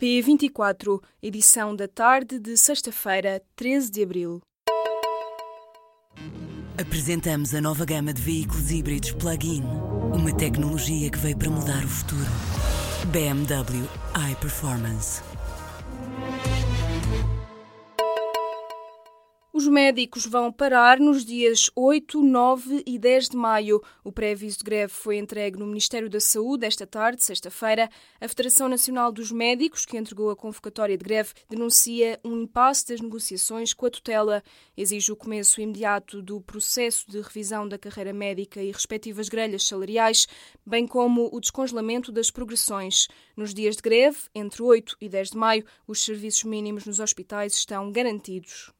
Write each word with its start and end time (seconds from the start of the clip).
P24, 0.00 0.98
edição 1.22 1.76
da 1.76 1.86
tarde 1.86 2.38
de 2.38 2.56
sexta-feira, 2.56 3.42
13 3.54 3.90
de 3.90 4.02
abril. 4.02 4.40
Apresentamos 6.80 7.54
a 7.54 7.60
nova 7.60 7.84
gama 7.84 8.14
de 8.14 8.22
veículos 8.22 8.70
híbridos 8.70 9.12
plug-in. 9.12 9.62
Uma 10.14 10.34
tecnologia 10.34 11.10
que 11.10 11.18
veio 11.18 11.36
para 11.36 11.50
mudar 11.50 11.84
o 11.84 11.88
futuro. 11.88 12.30
BMW 13.12 13.86
iPerformance. 14.32 15.29
Médicos 19.70 20.26
vão 20.26 20.52
parar 20.52 20.98
nos 20.98 21.24
dias 21.24 21.70
8, 21.74 22.20
9 22.22 22.82
e 22.84 22.98
10 22.98 23.28
de 23.30 23.36
maio. 23.36 23.80
O 24.02 24.10
pré-aviso 24.10 24.58
de 24.58 24.64
greve 24.64 24.92
foi 24.92 25.16
entregue 25.16 25.58
no 25.58 25.66
Ministério 25.66 26.10
da 26.10 26.20
Saúde 26.20 26.66
esta 26.66 26.86
tarde, 26.86 27.22
sexta-feira. 27.22 27.88
A 28.20 28.28
Federação 28.28 28.68
Nacional 28.68 29.12
dos 29.12 29.30
Médicos, 29.30 29.86
que 29.86 29.96
entregou 29.96 30.28
a 30.28 30.36
convocatória 30.36 30.98
de 30.98 31.04
greve, 31.04 31.32
denuncia 31.48 32.18
um 32.24 32.42
impasse 32.42 32.88
das 32.88 33.00
negociações 33.00 33.72
com 33.72 33.86
a 33.86 33.90
tutela. 33.90 34.42
Exige 34.76 35.12
o 35.12 35.16
começo 35.16 35.60
imediato 35.60 36.20
do 36.20 36.40
processo 36.40 37.08
de 37.08 37.20
revisão 37.20 37.68
da 37.68 37.78
carreira 37.78 38.12
médica 38.12 38.60
e 38.60 38.72
respectivas 38.72 39.28
grelhas 39.28 39.62
salariais, 39.62 40.26
bem 40.66 40.86
como 40.86 41.30
o 41.32 41.40
descongelamento 41.40 42.10
das 42.10 42.30
progressões. 42.30 43.06
Nos 43.36 43.54
dias 43.54 43.76
de 43.76 43.82
greve, 43.82 44.18
entre 44.34 44.62
8 44.62 44.96
e 45.00 45.08
10 45.08 45.30
de 45.30 45.36
maio, 45.36 45.64
os 45.86 46.04
serviços 46.04 46.44
mínimos 46.44 46.84
nos 46.84 46.98
hospitais 46.98 47.54
estão 47.54 47.92
garantidos. 47.92 48.72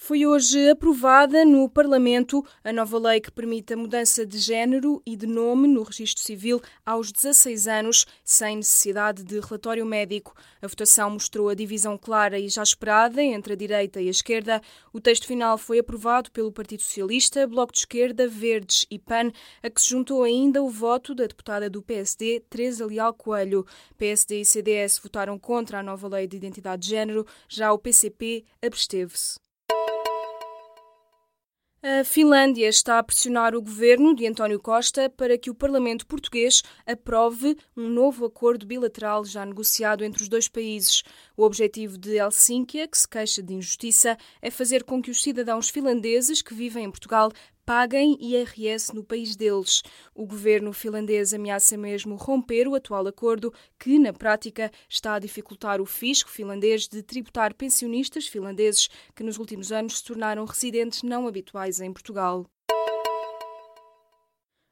Foi 0.00 0.24
hoje 0.24 0.70
aprovada 0.70 1.44
no 1.44 1.68
Parlamento 1.68 2.46
a 2.62 2.72
nova 2.72 2.96
lei 2.98 3.20
que 3.20 3.32
permite 3.32 3.74
a 3.74 3.76
mudança 3.76 4.24
de 4.24 4.38
género 4.38 5.02
e 5.04 5.16
de 5.16 5.26
nome 5.26 5.66
no 5.66 5.82
registro 5.82 6.22
civil 6.22 6.62
aos 6.86 7.10
16 7.10 7.66
anos, 7.66 8.06
sem 8.24 8.56
necessidade 8.56 9.24
de 9.24 9.40
relatório 9.40 9.84
médico. 9.84 10.34
A 10.62 10.68
votação 10.68 11.10
mostrou 11.10 11.48
a 11.48 11.54
divisão 11.54 11.98
clara 11.98 12.38
e 12.38 12.48
já 12.48 12.62
esperada 12.62 13.20
entre 13.20 13.54
a 13.54 13.56
direita 13.56 14.00
e 14.00 14.06
a 14.06 14.10
esquerda. 14.10 14.62
O 14.92 15.00
texto 15.00 15.26
final 15.26 15.58
foi 15.58 15.80
aprovado 15.80 16.30
pelo 16.30 16.52
Partido 16.52 16.84
Socialista, 16.84 17.44
Bloco 17.48 17.72
de 17.72 17.80
Esquerda, 17.80 18.28
Verdes 18.28 18.86
e 18.88 19.00
PAN, 19.00 19.32
a 19.64 19.68
que 19.68 19.82
se 19.82 19.90
juntou 19.90 20.22
ainda 20.22 20.62
o 20.62 20.70
voto 20.70 21.12
da 21.12 21.26
deputada 21.26 21.68
do 21.68 21.82
PSD, 21.82 22.44
Teresa 22.48 22.86
Leal 22.86 23.12
Coelho. 23.12 23.66
PSD 23.98 24.42
e 24.42 24.44
CDS 24.44 25.00
votaram 25.00 25.36
contra 25.40 25.80
a 25.80 25.82
nova 25.82 26.06
lei 26.06 26.28
de 26.28 26.36
identidade 26.36 26.82
de 26.82 26.90
género, 26.90 27.26
já 27.48 27.72
o 27.72 27.78
PCP 27.78 28.44
absteve-se. 28.62 29.47
A 31.80 32.02
Finlândia 32.02 32.68
está 32.68 32.98
a 32.98 33.02
pressionar 33.04 33.54
o 33.54 33.62
governo 33.62 34.12
de 34.12 34.26
António 34.26 34.58
Costa 34.58 35.08
para 35.08 35.38
que 35.38 35.48
o 35.48 35.54
Parlamento 35.54 36.08
português 36.08 36.60
aprove 36.84 37.56
um 37.76 37.88
novo 37.88 38.26
acordo 38.26 38.66
bilateral 38.66 39.24
já 39.24 39.46
negociado 39.46 40.02
entre 40.02 40.20
os 40.20 40.28
dois 40.28 40.48
países. 40.48 41.04
O 41.36 41.44
objetivo 41.44 41.96
de 41.96 42.16
Helsínquia, 42.16 42.88
que 42.88 42.98
se 42.98 43.08
queixa 43.08 43.40
de 43.40 43.54
injustiça, 43.54 44.18
é 44.42 44.50
fazer 44.50 44.82
com 44.82 45.00
que 45.00 45.12
os 45.12 45.22
cidadãos 45.22 45.68
finlandeses 45.68 46.42
que 46.42 46.52
vivem 46.52 46.84
em 46.84 46.90
Portugal 46.90 47.30
paguem 47.68 48.16
IRS 48.18 48.94
no 48.94 49.04
país 49.04 49.36
deles. 49.36 49.82
O 50.14 50.24
governo 50.24 50.72
finlandês 50.72 51.34
ameaça 51.34 51.76
mesmo 51.76 52.14
romper 52.14 52.66
o 52.66 52.74
atual 52.74 53.06
acordo, 53.06 53.52
que, 53.78 53.98
na 53.98 54.10
prática, 54.10 54.72
está 54.88 55.16
a 55.16 55.18
dificultar 55.18 55.78
o 55.78 55.84
fisco 55.84 56.30
finlandês 56.30 56.88
de 56.88 57.02
tributar 57.02 57.52
pensionistas 57.52 58.26
finlandeses 58.26 58.88
que 59.14 59.22
nos 59.22 59.36
últimos 59.36 59.70
anos 59.70 59.98
se 59.98 60.04
tornaram 60.04 60.46
residentes 60.46 61.02
não 61.02 61.28
habituais 61.28 61.78
em 61.78 61.92
Portugal. 61.92 62.46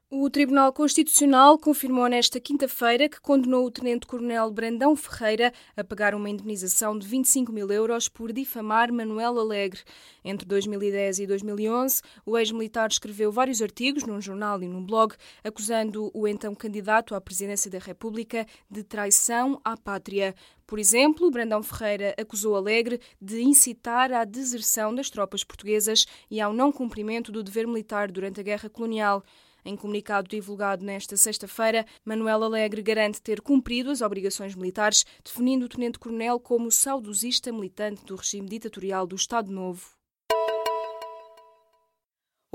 O 0.09 0.29
Tribunal 0.29 0.71
Constitucional 0.71 1.57
confirmou 1.57 2.07
nesta 2.07 2.39
quinta-feira 2.39 3.09
que 3.09 3.19
condenou 3.19 3.65
o 3.65 3.69
Tenente-Coronel 3.69 4.49
Brandão 4.49 4.95
Ferreira 4.95 5.51
a 5.75 5.83
pagar 5.83 6.15
uma 6.15 6.29
indemnização 6.29 6.97
de 6.97 7.05
25 7.05 7.51
mil 7.51 7.69
euros 7.69 8.07
por 8.07 8.31
difamar 8.31 8.89
Manuel 8.89 9.37
Alegre. 9.37 9.81
Entre 10.23 10.47
2010 10.47 11.19
e 11.19 11.27
2011, 11.27 12.01
o 12.25 12.37
ex-militar 12.37 12.89
escreveu 12.89 13.33
vários 13.33 13.61
artigos 13.61 14.05
num 14.05 14.21
jornal 14.21 14.63
e 14.63 14.67
num 14.69 14.81
blog 14.81 15.13
acusando 15.43 16.09
o 16.13 16.25
então 16.25 16.55
candidato 16.55 17.13
à 17.13 17.19
presidência 17.19 17.69
da 17.69 17.79
República 17.79 18.47
de 18.71 18.83
traição 18.83 19.59
à 19.61 19.75
pátria. 19.75 20.33
Por 20.65 20.79
exemplo, 20.79 21.29
Brandão 21.29 21.61
Ferreira 21.61 22.15
acusou 22.17 22.55
Alegre 22.55 23.01
de 23.21 23.41
incitar 23.41 24.13
à 24.13 24.23
deserção 24.23 24.95
das 24.95 25.09
tropas 25.09 25.43
portuguesas 25.43 26.05
e 26.31 26.39
ao 26.39 26.53
não 26.53 26.71
cumprimento 26.71 27.29
do 27.29 27.43
dever 27.43 27.67
militar 27.67 28.09
durante 28.09 28.39
a 28.39 28.43
Guerra 28.43 28.69
Colonial. 28.69 29.21
Em 29.67 29.75
comunicado 29.75 30.29
divulgado 30.29 30.85
nesta 30.85 31.17
sexta-feira, 31.17 31.85
Manuel 32.05 32.41
Alegre 32.41 32.81
garante 32.81 33.21
ter 33.21 33.41
cumprido 33.41 33.91
as 33.91 33.99
obrigações 33.99 34.55
militares, 34.55 35.05
definindo 35.21 35.65
o 35.65 35.67
tenente-coronel 35.67 36.39
como 36.39 36.71
saudosista 36.71 37.51
militante 37.51 38.05
do 38.05 38.15
regime 38.15 38.47
ditatorial 38.47 39.05
do 39.05 39.17
Estado 39.17 39.51
Novo. 39.51 39.96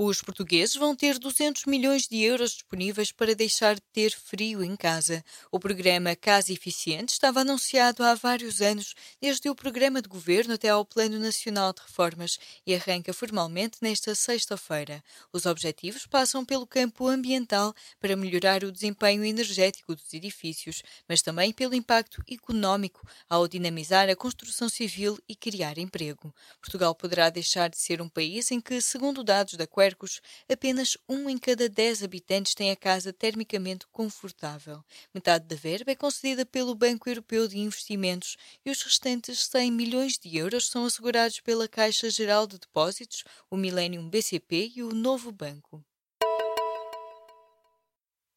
Os 0.05 0.21
portugueses 0.21 0.75
vão 0.75 0.93
ter 0.93 1.17
200 1.17 1.63
milhões 1.63 2.09
de 2.09 2.21
euros 2.21 2.51
disponíveis 2.51 3.09
para 3.09 3.33
deixar 3.33 3.75
de 3.75 3.81
ter 3.93 4.11
frio 4.11 4.61
em 4.61 4.75
casa. 4.75 5.23
O 5.49 5.57
programa 5.57 6.13
Casa 6.13 6.51
Eficiente 6.51 7.13
estava 7.13 7.39
anunciado 7.39 8.03
há 8.03 8.13
vários 8.13 8.59
anos, 8.61 8.95
desde 9.21 9.49
o 9.49 9.55
programa 9.55 10.01
de 10.01 10.09
governo 10.09 10.55
até 10.55 10.67
ao 10.67 10.83
Plano 10.83 11.17
Nacional 11.17 11.71
de 11.71 11.81
Reformas, 11.83 12.37
e 12.67 12.75
arranca 12.75 13.13
formalmente 13.13 13.77
nesta 13.81 14.13
sexta-feira. 14.13 15.01
Os 15.31 15.45
objetivos 15.45 16.05
passam 16.05 16.43
pelo 16.43 16.67
campo 16.67 17.07
ambiental 17.07 17.73
para 17.97 18.17
melhorar 18.17 18.65
o 18.65 18.73
desempenho 18.73 19.23
energético 19.23 19.95
dos 19.95 20.13
edifícios, 20.13 20.83
mas 21.07 21.21
também 21.21 21.53
pelo 21.53 21.73
impacto 21.73 22.21
económico 22.29 23.07
ao 23.29 23.47
dinamizar 23.47 24.09
a 24.09 24.17
construção 24.17 24.67
civil 24.67 25.17
e 25.29 25.33
criar 25.33 25.77
emprego. 25.77 26.35
Portugal 26.59 26.93
poderá 26.93 27.29
deixar 27.29 27.69
de 27.69 27.77
ser 27.77 28.01
um 28.01 28.09
país 28.09 28.51
em 28.51 28.59
que, 28.59 28.81
segundo 28.81 29.23
dados 29.23 29.53
da 29.53 29.65
Apenas 30.51 30.97
um 31.07 31.29
em 31.29 31.37
cada 31.37 31.69
dez 31.69 32.03
habitantes 32.03 32.53
tem 32.53 32.71
a 32.71 32.75
casa 32.75 33.13
termicamente 33.13 33.85
confortável. 33.87 34.83
Metade 35.13 35.45
da 35.45 35.55
verba 35.55 35.91
é 35.91 35.95
concedida 35.95 36.45
pelo 36.45 36.75
Banco 36.75 37.09
Europeu 37.09 37.47
de 37.47 37.57
Investimentos 37.57 38.37
e 38.65 38.71
os 38.71 38.81
restantes 38.81 39.45
100 39.45 39.71
milhões 39.71 40.17
de 40.17 40.37
euros 40.37 40.67
são 40.67 40.85
assegurados 40.85 41.39
pela 41.39 41.67
Caixa 41.67 42.09
Geral 42.09 42.47
de 42.47 42.57
Depósitos, 42.57 43.23
o 43.49 43.57
Millennium 43.57 44.09
BCP 44.09 44.73
e 44.75 44.83
o 44.83 44.93
Novo 44.93 45.31
Banco. 45.31 45.83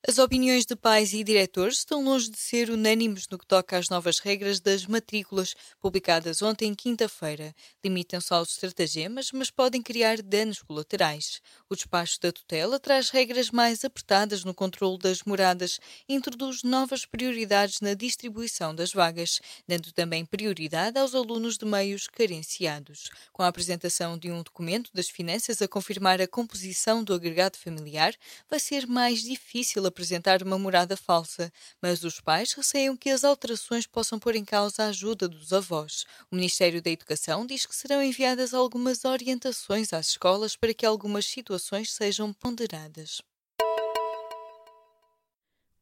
As 0.08 0.18
opiniões 0.18 0.64
de 0.64 0.76
pais 0.76 1.12
e 1.12 1.24
diretores 1.24 1.78
estão 1.78 2.04
longe 2.04 2.30
de 2.30 2.38
ser 2.38 2.70
unânimes 2.70 3.26
no 3.28 3.36
que 3.36 3.44
toca 3.44 3.76
às 3.76 3.88
novas 3.88 4.20
regras 4.20 4.60
das 4.60 4.86
matrículas, 4.86 5.52
publicadas 5.80 6.42
ontem, 6.42 6.72
quinta-feira. 6.76 7.52
Limitam-se 7.84 8.32
aos 8.32 8.50
estratagemas, 8.50 9.32
mas 9.32 9.50
podem 9.50 9.82
criar 9.82 10.22
danos 10.22 10.62
colaterais. 10.62 11.40
O 11.68 11.74
despacho 11.74 12.20
da 12.20 12.30
tutela 12.30 12.78
traz 12.78 13.10
regras 13.10 13.50
mais 13.50 13.84
apertadas 13.84 14.44
no 14.44 14.54
controle 14.54 14.96
das 14.96 15.24
moradas 15.24 15.80
e 16.08 16.14
introduz 16.14 16.62
novas 16.62 17.04
prioridades 17.04 17.80
na 17.80 17.92
distribuição 17.92 18.72
das 18.72 18.92
vagas, 18.92 19.40
dando 19.66 19.90
também 19.90 20.24
prioridade 20.24 21.00
aos 21.00 21.16
alunos 21.16 21.58
de 21.58 21.66
meios 21.66 22.06
carenciados. 22.06 23.10
Com 23.32 23.42
a 23.42 23.48
apresentação 23.48 24.16
de 24.16 24.30
um 24.30 24.40
documento 24.40 24.88
das 24.94 25.08
finanças 25.08 25.60
a 25.60 25.66
confirmar 25.66 26.20
a 26.20 26.28
composição 26.28 27.02
do 27.02 27.12
agregado 27.12 27.56
familiar, 27.56 28.14
vai 28.48 28.60
ser 28.60 28.86
mais 28.86 29.20
difícil 29.20 29.84
apresentar 29.96 30.42
uma 30.42 30.58
morada 30.58 30.94
falsa, 30.94 31.50
mas 31.80 32.04
os 32.04 32.20
pais 32.20 32.52
receiam 32.52 32.94
que 32.94 33.08
as 33.08 33.24
alterações 33.24 33.86
possam 33.86 34.18
pôr 34.18 34.36
em 34.36 34.44
causa 34.44 34.84
a 34.84 34.88
ajuda 34.88 35.26
dos 35.26 35.54
avós. 35.54 36.04
O 36.30 36.36
Ministério 36.36 36.82
da 36.82 36.90
Educação 36.90 37.46
diz 37.46 37.64
que 37.64 37.74
serão 37.74 38.02
enviadas 38.02 38.52
algumas 38.52 39.06
orientações 39.06 39.94
às 39.94 40.08
escolas 40.08 40.54
para 40.54 40.74
que 40.74 40.84
algumas 40.84 41.24
situações 41.24 41.92
sejam 41.92 42.30
ponderadas. 42.34 43.22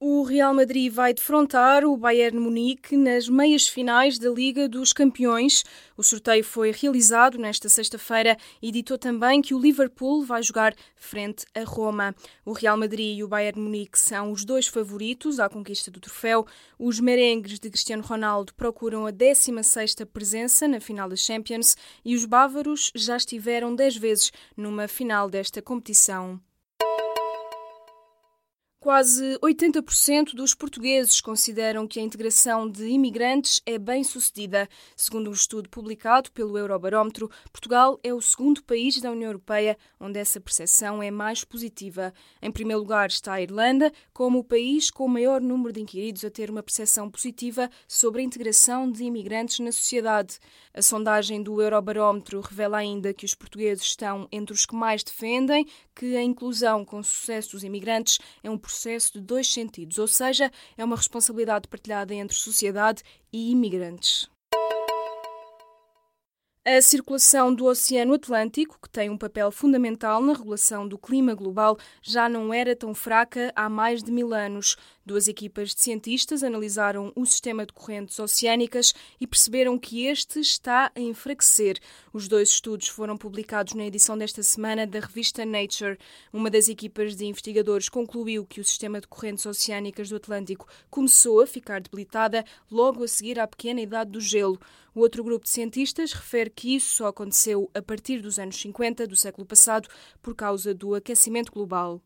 O 0.06 0.22
Real 0.22 0.52
Madrid 0.52 0.92
vai 0.92 1.14
defrontar 1.14 1.82
o 1.82 1.96
Bayern 1.96 2.38
Munique 2.38 2.94
nas 2.94 3.26
meias 3.26 3.66
finais 3.66 4.18
da 4.18 4.28
Liga 4.28 4.68
dos 4.68 4.92
Campeões. 4.92 5.64
O 5.96 6.02
sorteio 6.02 6.44
foi 6.44 6.72
realizado 6.72 7.38
nesta 7.38 7.70
sexta-feira 7.70 8.36
e 8.60 8.70
ditou 8.70 8.98
também 8.98 9.40
que 9.40 9.54
o 9.54 9.58
Liverpool 9.58 10.22
vai 10.22 10.42
jogar 10.42 10.74
frente 10.94 11.46
a 11.54 11.64
Roma. 11.64 12.14
O 12.44 12.52
Real 12.52 12.76
Madrid 12.76 13.16
e 13.16 13.24
o 13.24 13.28
Bayern 13.28 13.58
Munique 13.58 13.98
são 13.98 14.30
os 14.30 14.44
dois 14.44 14.66
favoritos 14.66 15.40
à 15.40 15.48
conquista 15.48 15.90
do 15.90 16.00
troféu. 16.00 16.46
Os 16.78 17.00
merengues 17.00 17.58
de 17.58 17.70
Cristiano 17.70 18.02
Ronaldo 18.02 18.52
procuram 18.52 19.06
a 19.06 19.10
16ª 19.10 20.04
presença 20.04 20.68
na 20.68 20.80
final 20.80 21.08
da 21.08 21.16
Champions 21.16 21.78
e 22.04 22.14
os 22.14 22.26
bávaros 22.26 22.92
já 22.94 23.16
estiveram 23.16 23.74
10 23.74 23.96
vezes 23.96 24.32
numa 24.54 24.86
final 24.86 25.30
desta 25.30 25.62
competição. 25.62 26.38
Quase 28.84 29.38
80% 29.38 30.34
dos 30.34 30.52
portugueses 30.52 31.18
consideram 31.18 31.88
que 31.88 31.98
a 31.98 32.02
integração 32.02 32.68
de 32.68 32.84
imigrantes 32.84 33.62
é 33.64 33.78
bem 33.78 34.04
sucedida. 34.04 34.68
Segundo 34.94 35.30
um 35.30 35.32
estudo 35.32 35.70
publicado 35.70 36.30
pelo 36.32 36.58
Eurobarómetro, 36.58 37.30
Portugal 37.50 37.98
é 38.02 38.12
o 38.12 38.20
segundo 38.20 38.62
país 38.62 39.00
da 39.00 39.10
União 39.10 39.30
Europeia 39.30 39.78
onde 39.98 40.18
essa 40.18 40.38
percepção 40.38 41.02
é 41.02 41.10
mais 41.10 41.44
positiva. 41.44 42.12
Em 42.42 42.52
primeiro 42.52 42.82
lugar 42.82 43.08
está 43.08 43.32
a 43.32 43.40
Irlanda, 43.40 43.90
como 44.12 44.40
o 44.40 44.44
país 44.44 44.90
com 44.90 45.06
o 45.06 45.08
maior 45.08 45.40
número 45.40 45.72
de 45.72 45.80
inquiridos 45.80 46.22
a 46.22 46.30
ter 46.30 46.50
uma 46.50 46.62
percepção 46.62 47.10
positiva 47.10 47.70
sobre 47.88 48.20
a 48.20 48.24
integração 48.24 48.90
de 48.92 49.02
imigrantes 49.02 49.60
na 49.60 49.72
sociedade. 49.72 50.38
A 50.74 50.82
sondagem 50.82 51.42
do 51.42 51.62
Eurobarómetro 51.62 52.38
revela 52.42 52.76
ainda 52.76 53.14
que 53.14 53.24
os 53.24 53.34
portugueses 53.34 53.84
estão 53.84 54.28
entre 54.30 54.52
os 54.52 54.66
que 54.66 54.74
mais 54.74 55.02
defendem 55.02 55.66
que 55.94 56.16
a 56.16 56.22
inclusão 56.22 56.84
com 56.84 57.02
sucesso 57.02 57.52
dos 57.52 57.64
imigrantes 57.64 58.18
é 58.42 58.50
um 58.50 58.58
processo 58.74 59.12
de 59.12 59.20
dois 59.20 59.48
sentidos, 59.48 59.98
ou 59.98 60.08
seja, 60.08 60.50
é 60.76 60.84
uma 60.84 60.96
responsabilidade 60.96 61.68
partilhada 61.68 62.12
entre 62.12 62.36
sociedade 62.36 63.02
e 63.32 63.52
imigrantes. 63.52 64.28
A 66.66 66.80
circulação 66.80 67.54
do 67.54 67.66
Oceano 67.66 68.14
Atlântico, 68.14 68.78
que 68.80 68.88
tem 68.88 69.10
um 69.10 69.18
papel 69.18 69.50
fundamental 69.50 70.22
na 70.22 70.32
regulação 70.32 70.88
do 70.88 70.96
clima 70.96 71.34
global, 71.34 71.76
já 72.00 72.26
não 72.26 72.54
era 72.54 72.74
tão 72.74 72.94
fraca 72.94 73.52
há 73.54 73.68
mais 73.68 74.02
de 74.02 74.10
mil 74.10 74.32
anos. 74.32 74.74
Duas 75.04 75.28
equipas 75.28 75.74
de 75.74 75.82
cientistas 75.82 76.42
analisaram 76.42 77.12
o 77.14 77.26
sistema 77.26 77.66
de 77.66 77.72
correntes 77.74 78.18
oceânicas 78.18 78.94
e 79.20 79.26
perceberam 79.26 79.78
que 79.78 80.06
este 80.06 80.40
está 80.40 80.90
a 80.94 81.00
enfraquecer. 81.00 81.78
Os 82.14 82.28
dois 82.28 82.48
estudos 82.48 82.88
foram 82.88 83.14
publicados 83.14 83.74
na 83.74 83.84
edição 83.84 84.16
desta 84.16 84.42
semana 84.42 84.86
da 84.86 85.00
revista 85.00 85.44
Nature. 85.44 85.98
Uma 86.32 86.48
das 86.48 86.70
equipas 86.70 87.14
de 87.14 87.26
investigadores 87.26 87.90
concluiu 87.90 88.46
que 88.46 88.62
o 88.62 88.64
sistema 88.64 89.02
de 89.02 89.06
correntes 89.06 89.44
oceânicas 89.44 90.08
do 90.08 90.16
Atlântico 90.16 90.66
começou 90.88 91.42
a 91.42 91.46
ficar 91.46 91.82
debilitada 91.82 92.42
logo 92.70 93.04
a 93.04 93.08
seguir 93.08 93.38
à 93.38 93.46
pequena 93.46 93.82
idade 93.82 94.12
do 94.12 94.20
gelo. 94.22 94.58
O 94.94 95.00
outro 95.00 95.24
grupo 95.24 95.44
de 95.44 95.50
cientistas 95.50 96.12
refere 96.12 96.50
que 96.50 96.76
isso 96.76 96.94
só 96.94 97.08
aconteceu 97.08 97.68
a 97.74 97.82
partir 97.82 98.20
dos 98.22 98.38
anos 98.38 98.56
50 98.60 99.06
do 99.08 99.16
século 99.16 99.44
passado 99.44 99.88
por 100.22 100.36
causa 100.36 100.72
do 100.72 100.94
aquecimento 100.94 101.50
global. 101.50 102.00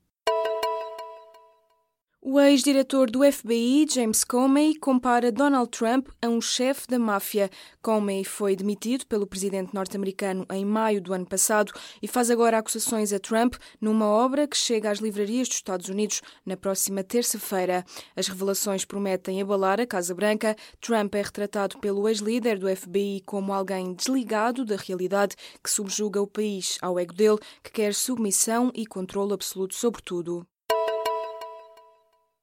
O 2.21 2.41
ex-diretor 2.41 3.09
do 3.09 3.21
FBI, 3.23 3.87
James 3.89 4.25
Comey, 4.25 4.75
compara 4.75 5.31
Donald 5.31 5.71
Trump 5.71 6.09
a 6.21 6.27
um 6.27 6.41
chefe 6.41 6.85
da 6.89 6.99
máfia. 6.99 7.49
Comey 7.81 8.25
foi 8.25 8.57
demitido 8.57 9.07
pelo 9.07 9.25
presidente 9.25 9.73
norte-americano 9.73 10.45
em 10.53 10.65
maio 10.65 11.01
do 11.01 11.15
ano 11.15 11.25
passado 11.25 11.73
e 12.03 12.09
faz 12.09 12.29
agora 12.29 12.59
acusações 12.59 13.13
a 13.13 13.21
Trump 13.21 13.55
numa 13.81 14.07
obra 14.07 14.49
que 14.49 14.57
chega 14.57 14.91
às 14.91 14.99
livrarias 14.99 15.47
dos 15.47 15.59
Estados 15.59 15.89
Unidos 15.89 16.21
na 16.45 16.57
próxima 16.57 17.05
terça-feira. 17.05 17.85
As 18.17 18.27
revelações 18.27 18.85
prometem 18.85 19.41
abalar 19.41 19.81
a 19.81 19.87
Casa 19.87 20.13
Branca. 20.13 20.57
Trump 20.81 21.15
é 21.15 21.23
retratado 21.23 21.79
pelo 21.79 22.09
ex-líder 22.09 22.59
do 22.59 22.69
FBI 22.69 23.23
como 23.25 23.53
alguém 23.53 23.95
desligado 23.95 24.65
da 24.65 24.75
realidade 24.75 25.37
que 25.63 25.71
subjuga 25.71 26.21
o 26.21 26.27
país 26.27 26.79
ao 26.83 26.99
ego 26.99 27.15
dele, 27.15 27.39
que 27.63 27.71
quer 27.71 27.95
submissão 27.95 28.73
e 28.75 28.85
controle 28.85 29.35
absoluto 29.35 29.77
sobre 29.77 30.03
tudo. 30.03 30.45